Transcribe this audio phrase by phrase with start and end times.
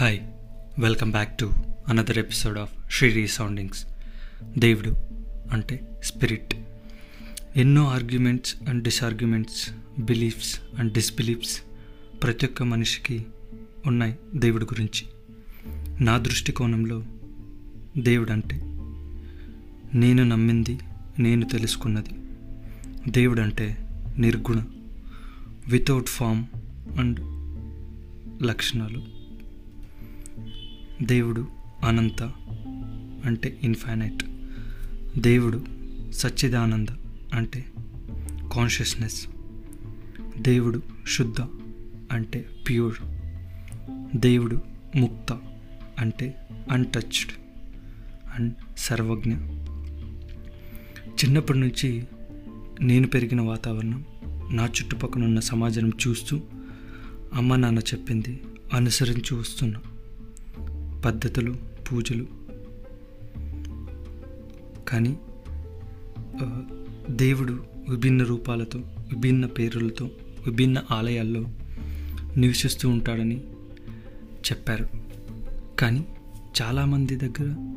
[0.00, 0.20] Hi
[0.80, 1.50] welcome back to
[1.88, 3.86] another episode of Sri soundings
[4.58, 4.96] దేవుడు
[5.50, 6.54] అంటే spirit
[7.56, 11.62] ఎన్నో arguments and disarguments beliefs and disbeliefs
[12.22, 13.26] ప్రతి ఒక్క మనిషికి
[13.86, 15.06] ఉన్నాయి దేవుడి గురించి.
[16.04, 17.04] నా దృష్టికోణంలో
[17.98, 18.56] దేవుడు అంటే
[19.98, 20.78] నేను నమ్మింది
[21.18, 22.10] నేను తెలుసుకున్నది.
[23.10, 24.64] దేవుడు అంటే నిర్గుణ
[25.68, 26.44] వితౌట్ ఫామ్
[26.98, 27.20] అండ్
[28.42, 29.17] లక్షణాలు.
[31.02, 31.46] దేవుడు
[31.84, 32.22] అనంత
[33.26, 34.24] అంటే ఇన్ఫైనైట్
[35.20, 35.64] దేవుడు
[36.12, 36.88] సచ్చిదానంద
[37.34, 37.64] అంటే
[38.54, 39.26] కాన్షియస్నెస్
[40.38, 41.40] దేవుడు శుద్ధ
[42.12, 42.94] అంటే ప్యూర్
[44.16, 44.62] దేవుడు
[44.96, 45.38] ముక్త
[45.98, 47.32] అంటే అన్టచ్డ్
[48.34, 49.32] అండ్ సర్వజ్ఞ.
[51.12, 52.04] చిన్నప్పటి నుంచి
[52.80, 54.04] నేను పెరిగిన వాతావరణం
[54.50, 56.40] నా చుట్టుపక్కల ఉన్న సమాజం చూస్తూ
[57.34, 59.80] అమ్మ నాన్న చెప్పింది అనుసరించి వస్తున్నా.
[61.04, 61.56] పద్ధతులు
[61.92, 62.26] పూజలు.
[64.88, 65.18] కానీ
[67.10, 70.10] దేవుడు విభిన్న రూపాలతో విభిన్న పేర్లతో
[70.46, 71.44] విభిన్న ఆలయాల్లో
[72.36, 73.40] నివసిస్తూ ఉంటాడని
[74.50, 74.88] చెప్పారు.
[75.78, 76.06] కానీ
[76.62, 77.74] చాలామంది దగ్గర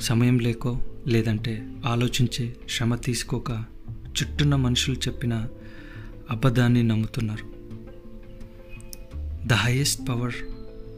[0.00, 3.50] సమయం లేకో లేదంటే ఆలోచించే శ్రమ తీసుకోక
[4.08, 5.48] చుట్టున్న మనుషులు చెప్పిన
[6.30, 7.58] అబద్ధాన్ని నమ్ముతున్నారు.
[9.46, 10.34] ద హైయెస్ట్ పవర్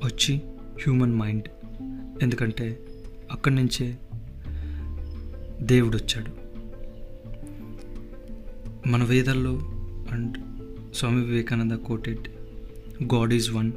[0.04, 0.40] వచ్చి
[0.82, 1.48] హ్యూమన్ మైండ్.
[2.22, 2.78] ఎందుకంటే
[3.32, 3.98] అక్కడి నుంచే
[5.62, 6.40] దేవుడు వచ్చాడు.
[8.88, 9.58] మన వేదల్లో
[10.10, 10.38] and
[10.94, 12.28] Swami Vivekananda quoted
[13.14, 13.72] god is one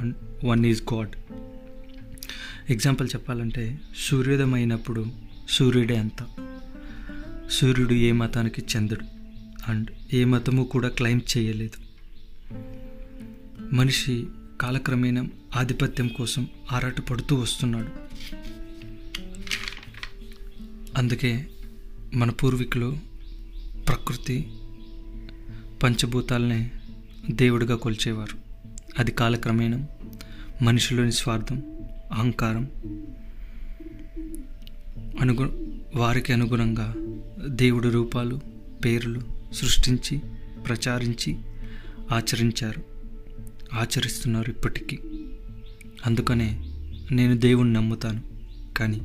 [0.00, 1.16] and one is god.
[2.70, 5.04] Example చెప్పాలంటే సూర్యోదయం అయినప్పుడు
[5.48, 6.26] సూర్యుడే అంత.
[7.50, 9.04] సూర్యుడు ఏ మతానికి చెందడు
[9.68, 11.90] అండ్ ఏ మతము కూడా క్లైమ్ చేయలేదు.
[13.74, 14.26] మనిషి
[14.60, 17.88] కాలక్రమేణా ఆధిపత్యం కోసం ఆరాటపడుతూ వస్తున్నాడు.
[20.98, 21.46] అందుకే
[22.14, 22.98] మన పూర్వీకులు
[23.88, 24.52] ప్రకృతి
[25.82, 26.70] పంచభూతాలనే
[27.30, 28.38] దేవుడిగా కొలిచేవారు.
[28.98, 29.86] అది కాలక్రమేణా
[30.62, 31.62] మనిషిలోని స్వార్థం
[32.12, 32.70] అహంకారం
[35.20, 36.94] అనుగు వారికి అనుగుణంగా
[37.46, 38.40] దేవుడి రూపాలు
[38.84, 39.22] పేర్లు
[39.52, 40.18] సృష్టించి
[40.62, 41.36] ప్రచారించి
[42.10, 42.82] ఆచరించారు
[43.74, 44.98] ఆచరిస్తున్నారు ఇప్పటికీ.
[46.06, 46.64] అందుకనే
[47.12, 48.20] నేను దేవుణ్ణి నమ్ముతాను.
[48.76, 49.00] కానీ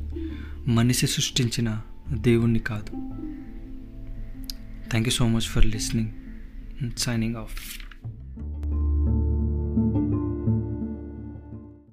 [0.68, 2.92] మనిషి సృష్టించిన దేవుణ్ణి కాదు.
[4.90, 6.12] Thank you so much for listening
[7.00, 7.85] signing off